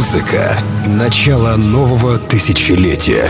[0.00, 0.56] Музыка—
[0.86, 3.28] начало нового тысячелетия.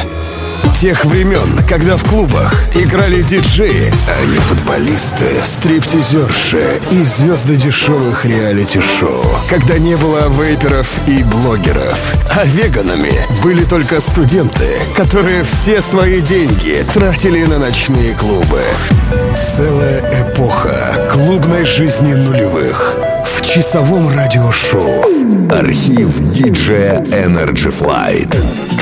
[0.72, 9.24] Тех времен, когда в клубах играли диджеи, а не футболисты, стриптизерши и звезды дешевых реалити-шоу.
[9.50, 11.98] Когда не было вейперов и блогеров.
[12.36, 18.62] А веганами были только студенты, которые все свои деньги тратили на ночные клубы.
[19.36, 25.04] Целая эпоха клубной жизни нулевых в часовом радиошоу.
[25.50, 28.79] Архив диджея Energy Flight.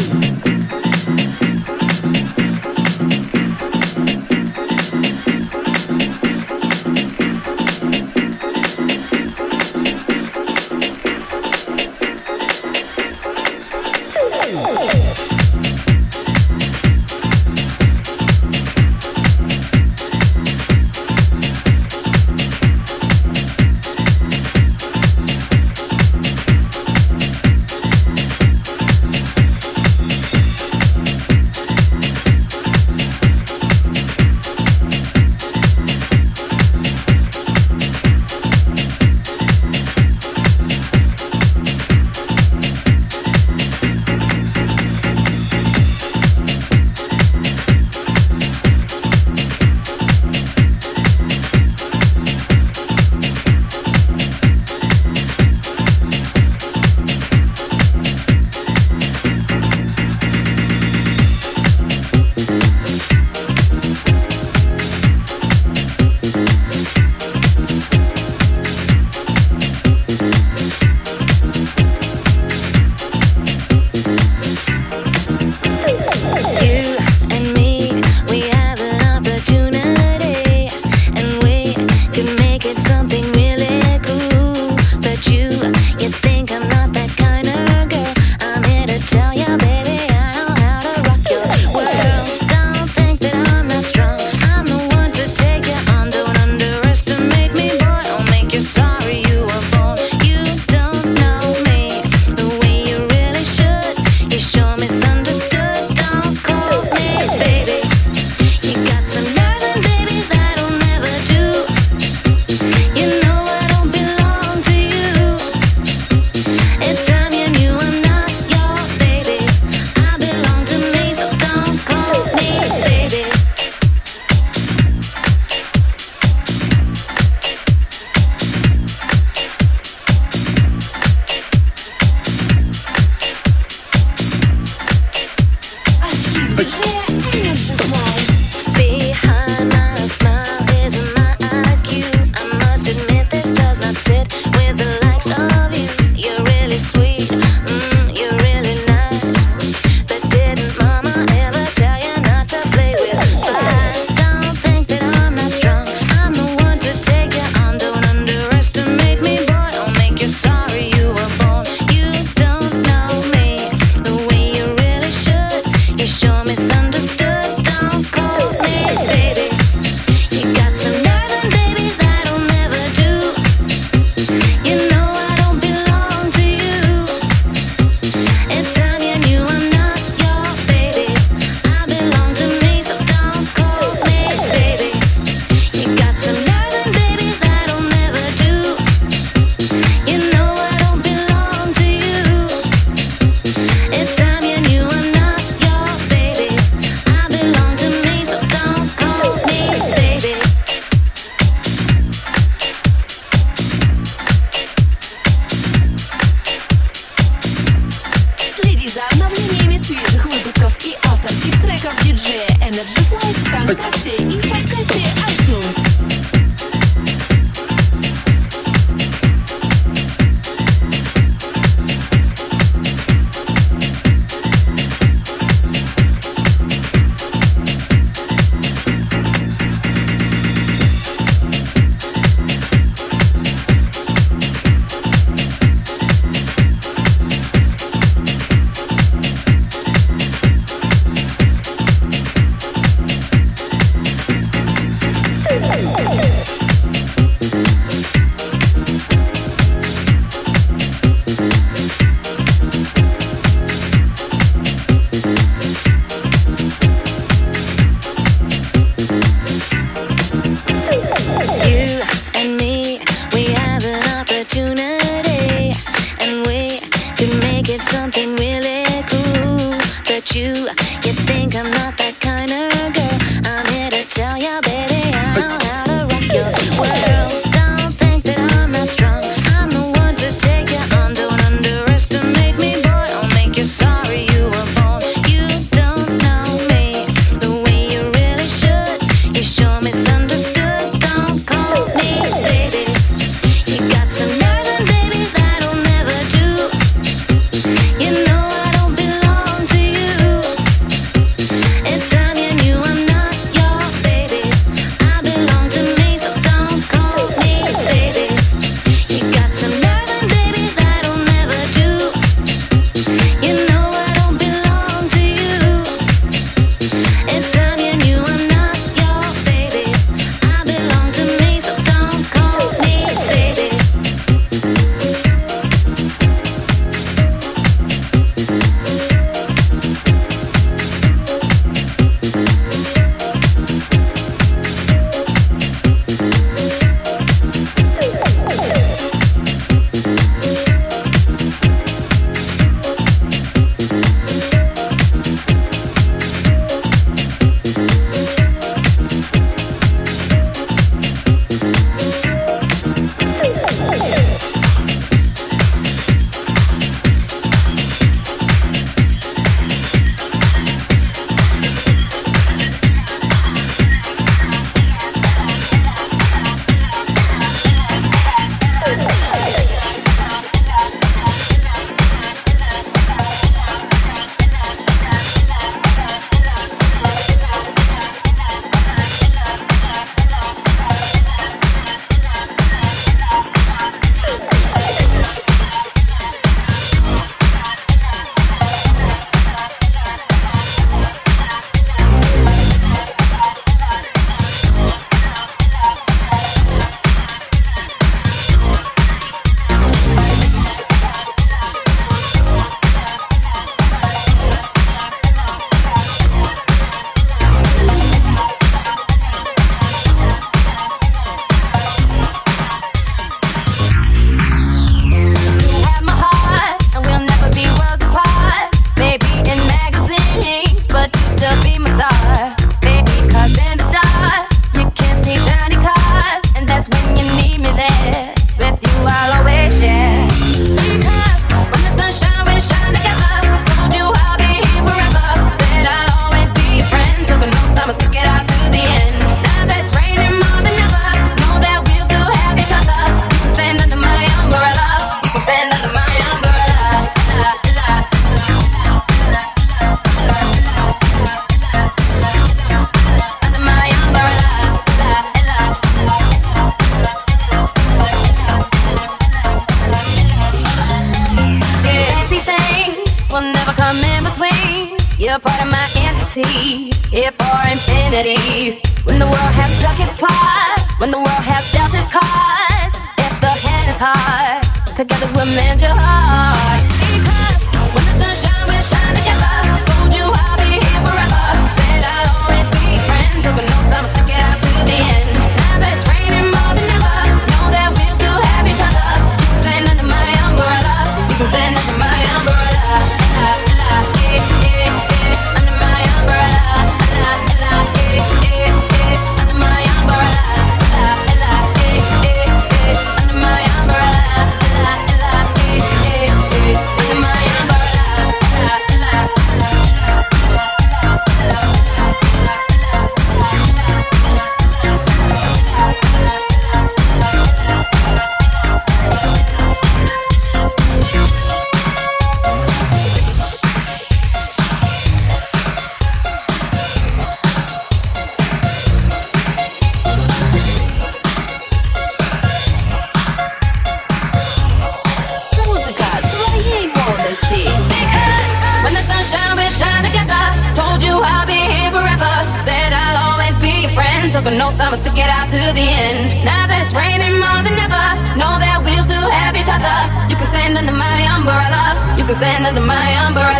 [544.48, 546.42] but no thumb to get out to the end.
[546.42, 548.04] Now that it's raining more than ever,
[548.40, 549.96] know that we'll still have each other.
[550.24, 552.16] You can stand under my umbrella.
[552.16, 553.52] You can stand under my umbrella.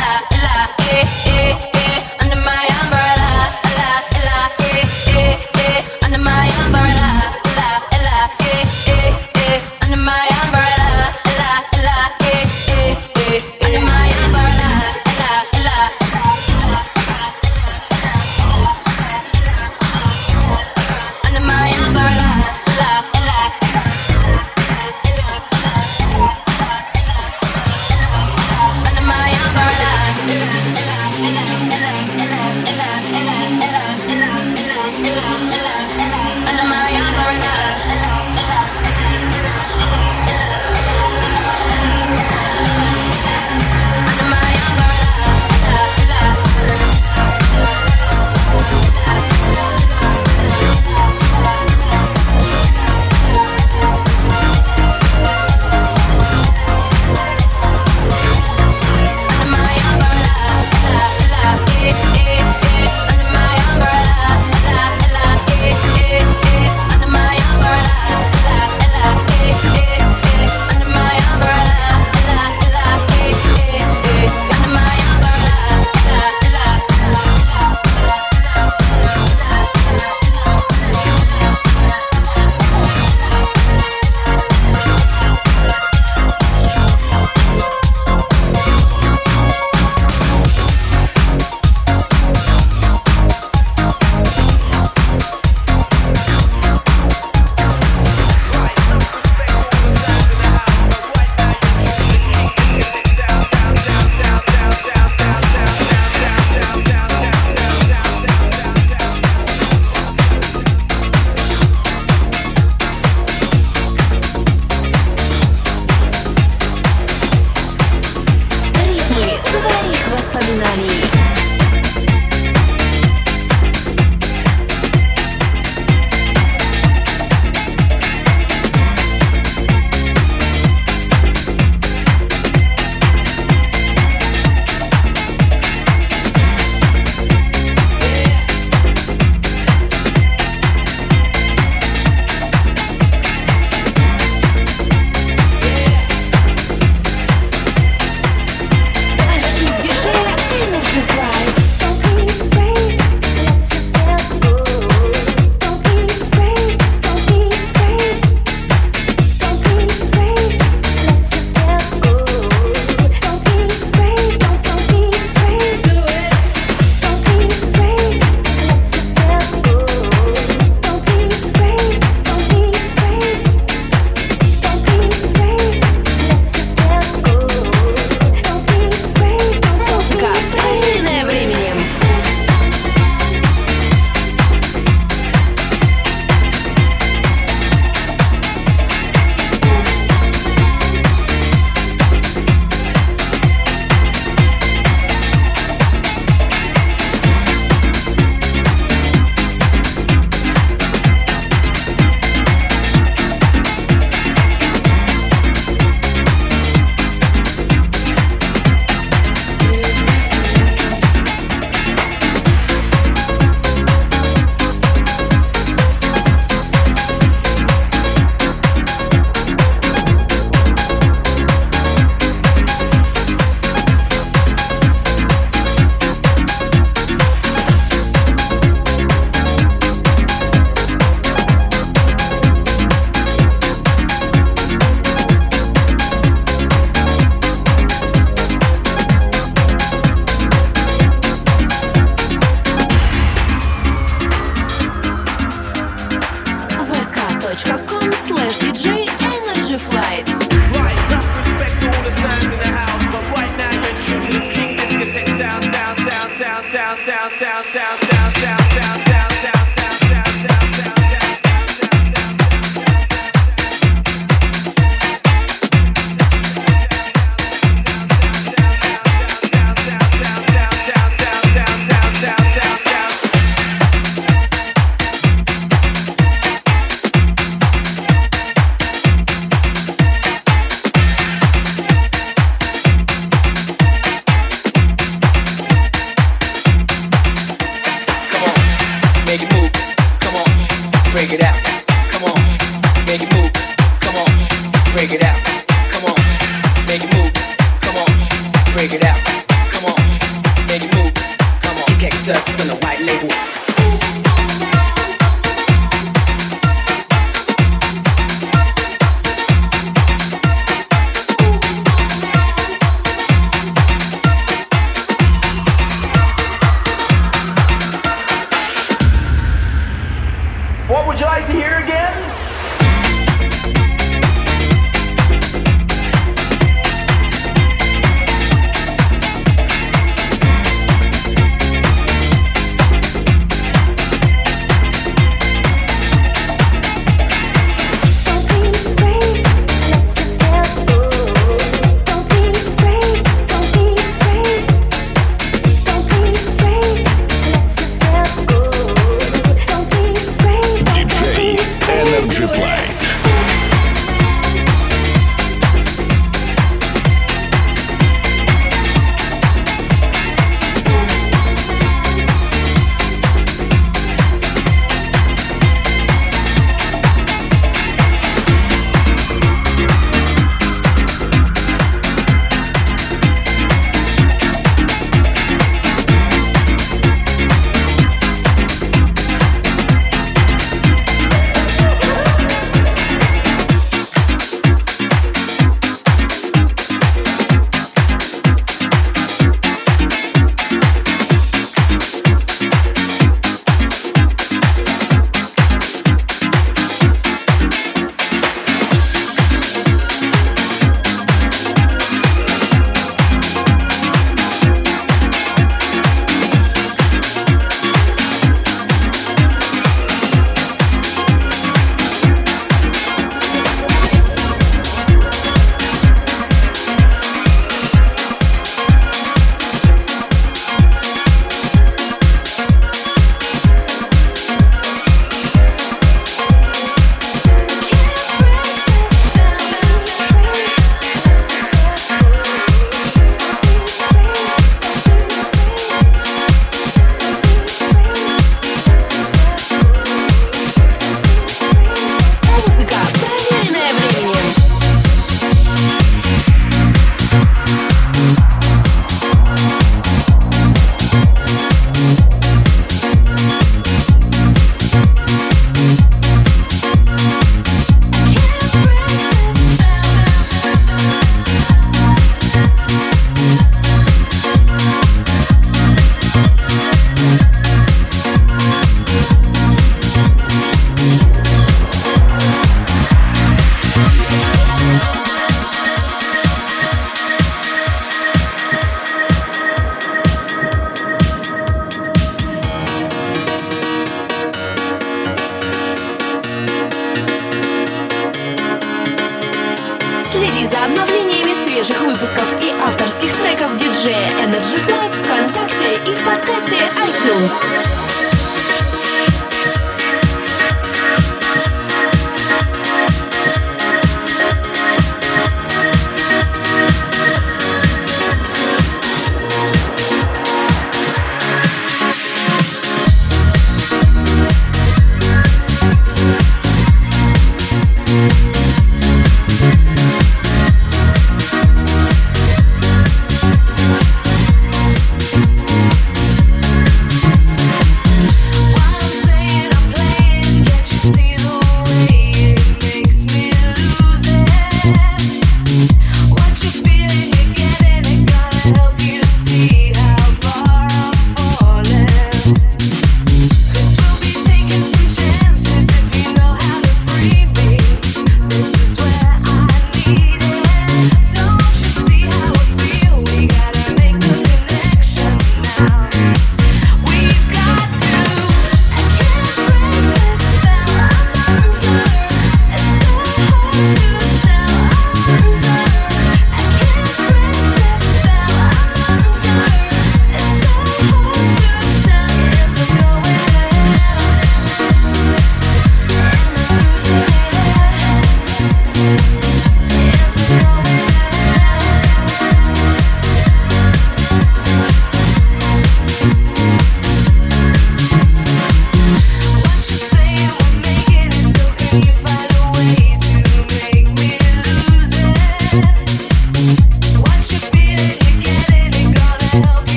[0.00, 0.56] La, la,
[0.96, 1.73] eh, eh.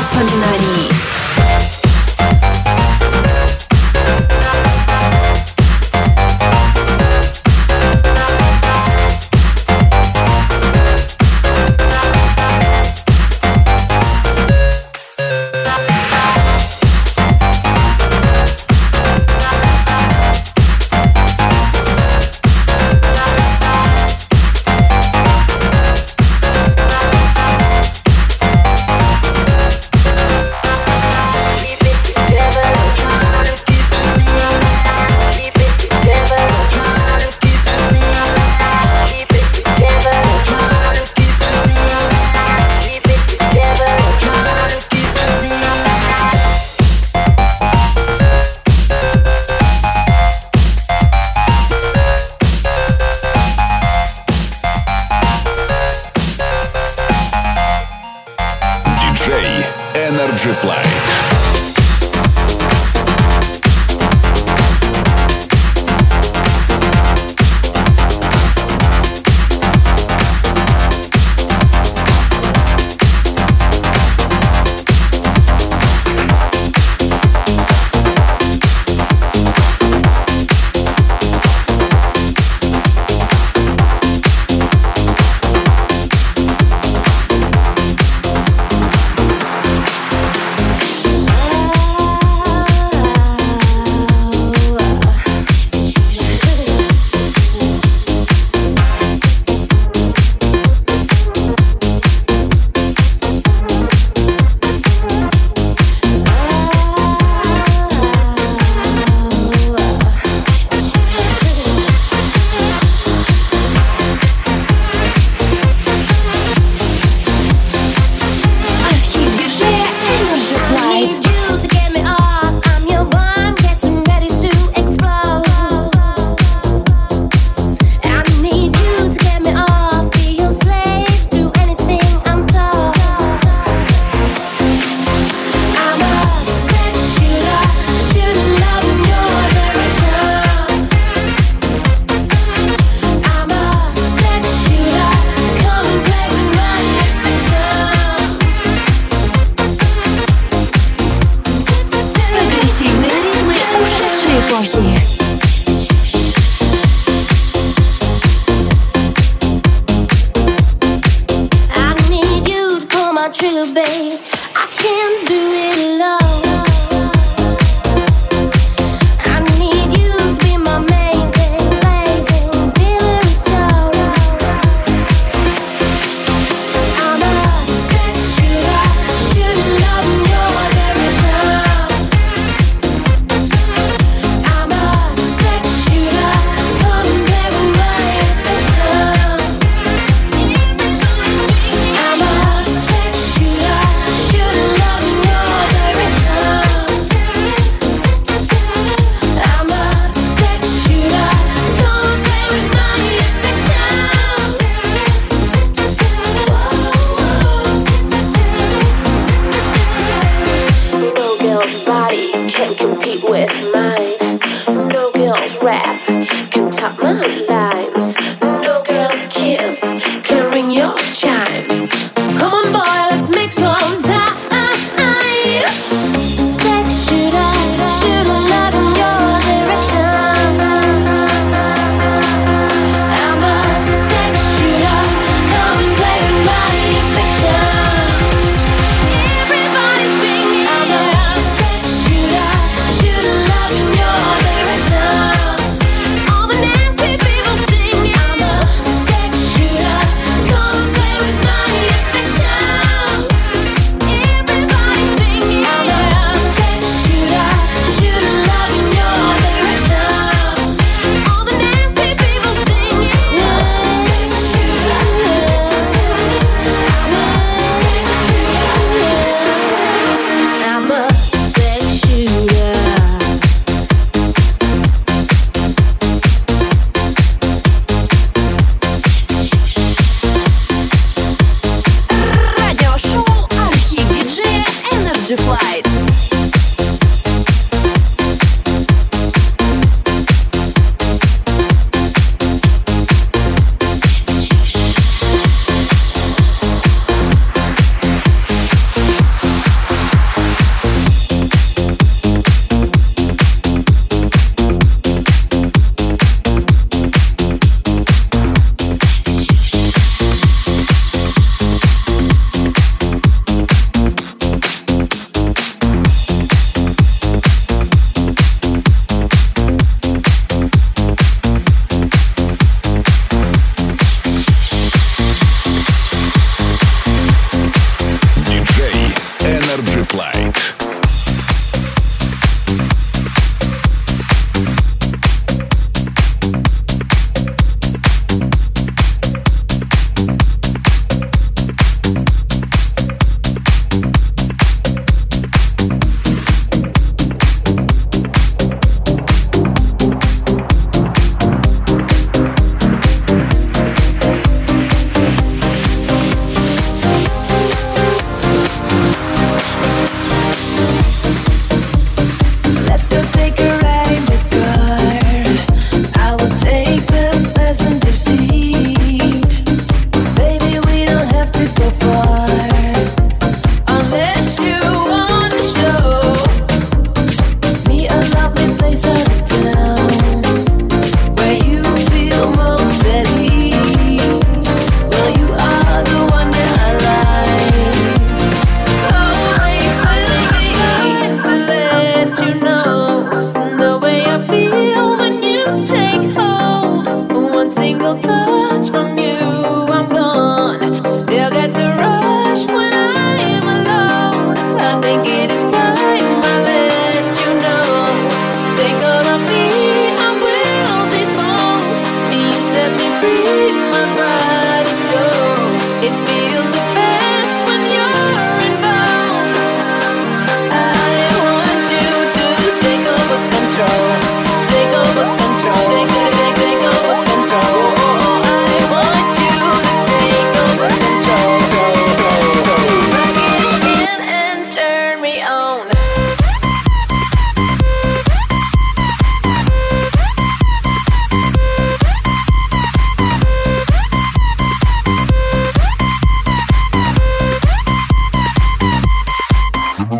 [0.00, 0.89] ストになり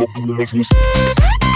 [0.05, 1.50] uma, uma, uma,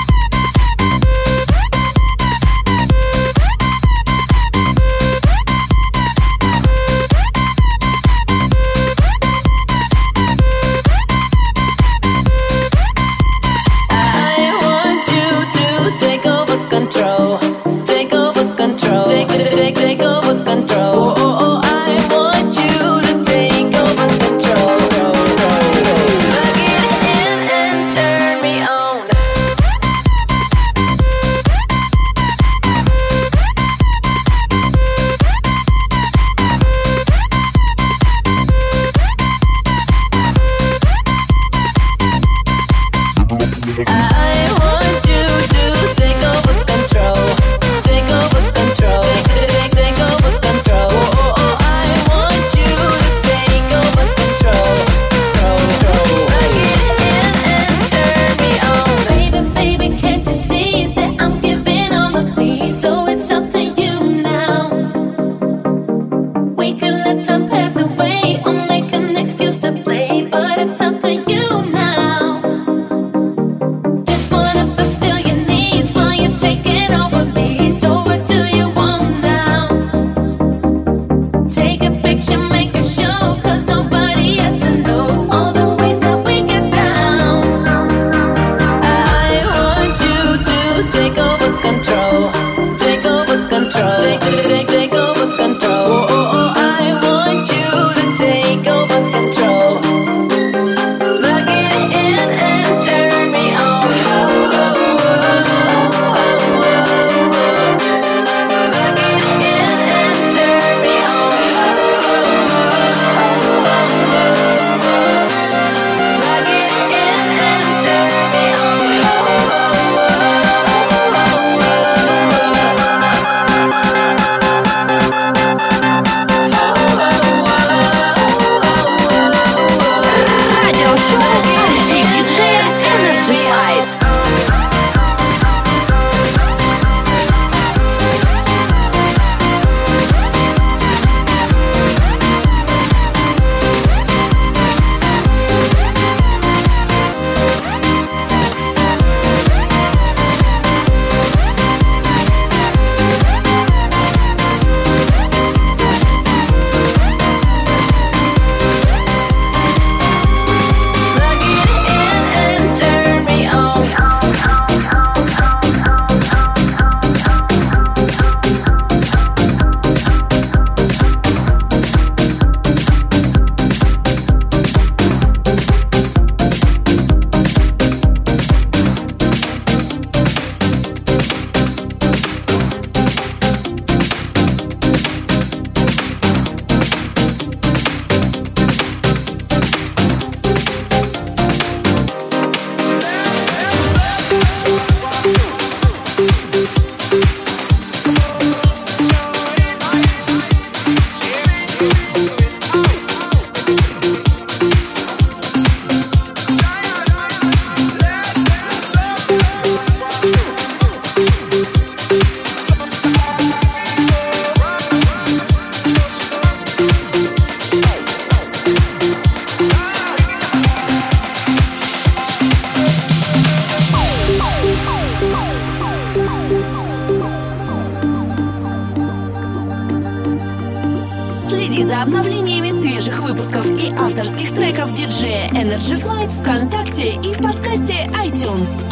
[233.24, 238.84] выпусков и авторских треков диджея Energy Flight ВКонтакте и в подкасте iTunes.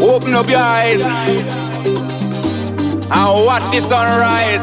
[0.00, 1.00] Open up your eyes
[3.10, 4.62] and watch the sunrise.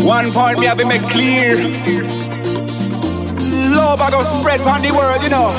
[0.00, 1.56] One point me have to make clear.
[3.74, 5.52] Love I go spread on the world, you know.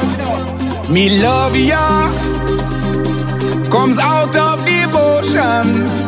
[0.89, 2.11] Me love ya
[3.69, 6.02] comes out of devotion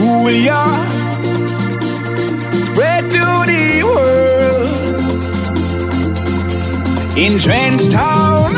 [0.00, 0.64] rule ya,
[2.66, 4.68] spread to the world.
[7.16, 8.50] In Trench Town,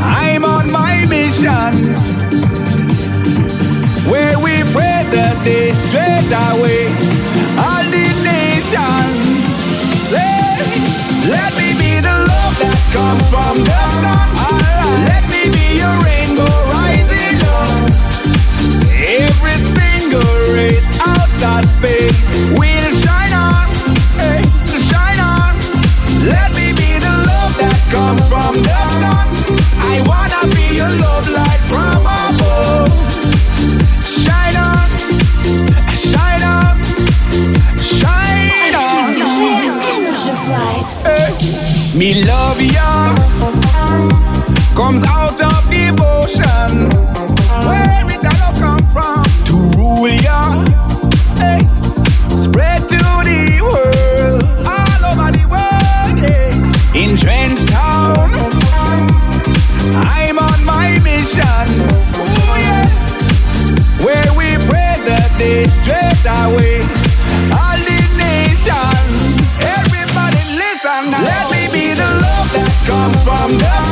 [0.00, 1.72] I'm on my mission
[4.10, 6.86] where we praise the day straight away.
[7.64, 9.04] All the nation,
[10.16, 10.56] let,
[11.34, 14.28] let me be the love that comes from the sun.
[15.08, 17.83] Let me be your rainbow rising up.
[19.06, 20.24] Every single
[20.54, 22.24] race out of space
[22.56, 23.68] will shine on,
[24.16, 24.40] hey,
[24.80, 25.52] shine on.
[26.24, 29.28] Let me be the love that comes from the sun.
[29.92, 32.92] I wanna be your love light from above.
[34.08, 34.88] Shine on,
[35.92, 36.74] shine on,
[37.76, 39.12] shine on.
[39.12, 39.68] DJ
[40.00, 40.88] Energy Flight.
[41.04, 41.98] Hey.
[41.98, 43.14] Me love ya
[44.74, 46.88] comes out of devotion.
[47.68, 48.13] Where
[73.44, 73.83] comes from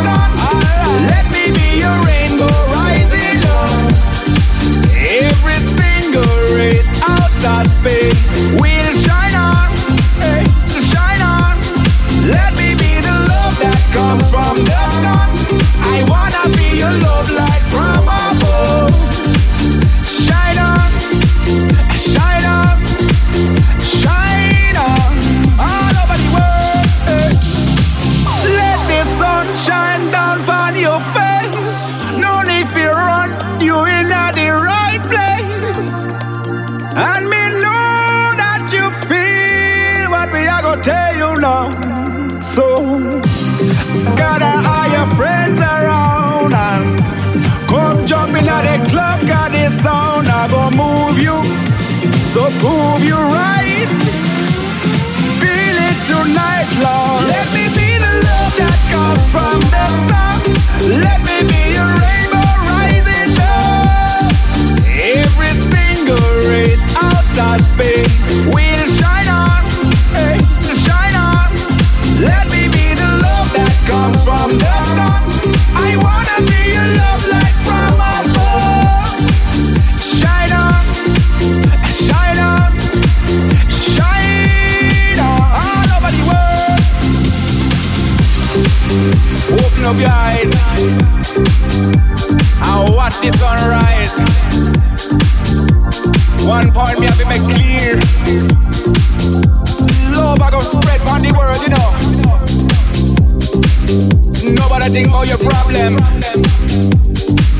[104.92, 105.96] Think about your problem.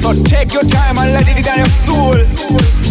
[0.02, 2.81] But take your time and let it down your soul.